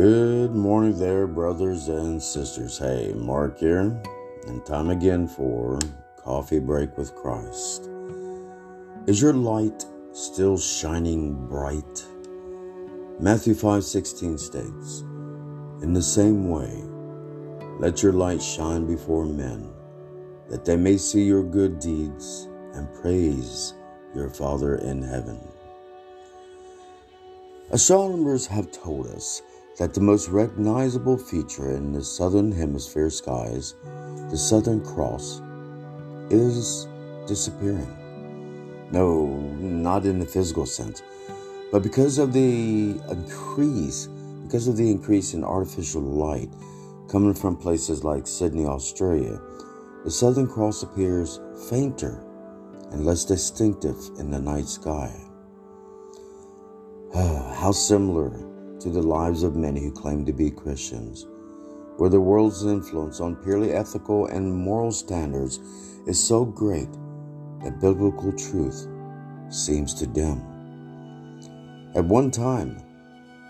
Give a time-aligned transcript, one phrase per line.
[0.00, 2.78] Good morning there, brothers and sisters.
[2.78, 4.00] Hey, Mark here,
[4.46, 5.78] and time again for
[6.16, 7.90] Coffee Break with Christ.
[9.06, 12.06] Is your light still shining bright?
[13.18, 15.02] Matthew 5:16 states,
[15.82, 16.82] "In the same way,
[17.78, 19.68] let your light shine before men,
[20.48, 23.74] that they may see your good deeds and praise
[24.14, 25.40] your Father in heaven."
[27.70, 29.42] Astronomers have told us
[29.80, 33.76] that the most recognizable feature in the southern hemisphere skies,
[34.30, 35.40] the Southern Cross,
[36.28, 36.86] is
[37.26, 37.88] disappearing.
[38.92, 41.02] No, not in the physical sense,
[41.72, 44.06] but because of the increase,
[44.42, 46.50] because of the increase in artificial light
[47.08, 49.40] coming from places like Sydney, Australia,
[50.04, 52.22] the Southern Cross appears fainter
[52.90, 55.10] and less distinctive in the night sky.
[57.14, 58.49] How similar
[58.80, 61.26] to the lives of many who claim to be Christians,
[61.96, 65.58] where the world's influence on purely ethical and moral standards
[66.06, 66.90] is so great
[67.62, 68.88] that biblical truth
[69.50, 70.40] seems to dim.
[71.94, 72.82] At one time,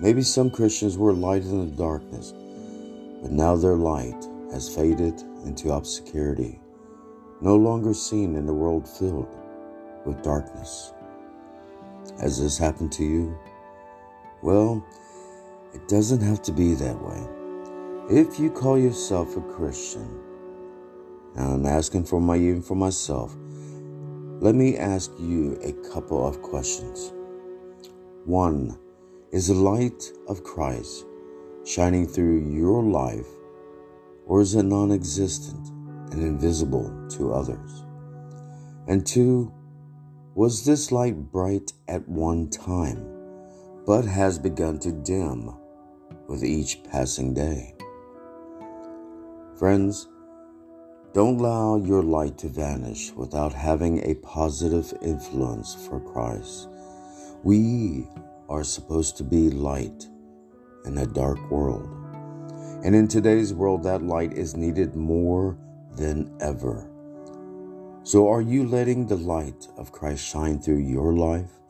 [0.00, 2.32] maybe some Christians were light in the darkness,
[3.22, 6.60] but now their light has faded into obscurity,
[7.40, 9.36] no longer seen in a world filled
[10.04, 10.92] with darkness.
[12.20, 13.38] Has this happened to you?
[14.42, 14.84] Well,
[15.74, 17.26] it doesn't have to be that way.
[18.10, 20.20] If you call yourself a Christian,
[21.34, 23.34] now I'm asking for my even for myself,
[24.40, 27.12] let me ask you a couple of questions.
[28.24, 28.78] One,
[29.30, 31.06] is the light of Christ
[31.64, 33.28] shining through your life,
[34.26, 35.68] or is it non existent
[36.12, 37.84] and invisible to others?
[38.88, 39.50] And two,
[40.34, 43.06] was this light bright at one time,
[43.86, 45.61] but has begun to dim
[46.32, 47.74] with each passing day.
[49.58, 50.08] Friends,
[51.12, 56.70] don't allow your light to vanish without having a positive influence for Christ.
[57.42, 58.08] We
[58.48, 60.06] are supposed to be light
[60.86, 61.90] in a dark world.
[62.82, 65.58] And in today's world, that light is needed more
[65.96, 66.88] than ever.
[68.04, 71.61] So, are you letting the light of Christ shine through your life?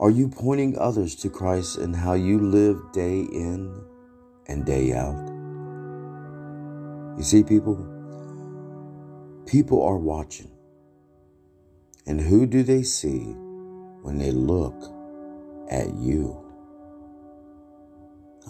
[0.00, 3.84] Are you pointing others to Christ in how you live day in
[4.46, 5.28] and day out?
[7.18, 7.76] You see, people,
[9.44, 10.50] people are watching.
[12.06, 13.34] And who do they see
[14.00, 14.74] when they look
[15.70, 16.34] at you?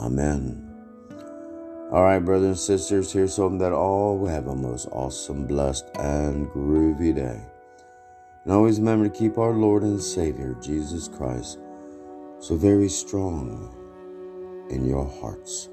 [0.00, 0.70] Amen.
[1.90, 6.46] All right, brothers and sisters, here's something that all have a most awesome, blessed, and
[6.50, 7.40] groovy day.
[8.44, 11.58] And always remember to keep our Lord and Savior, Jesus Christ,
[12.38, 13.76] so very strong
[14.70, 15.68] in your hearts.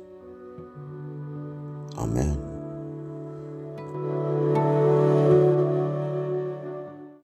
[1.97, 2.56] Amen.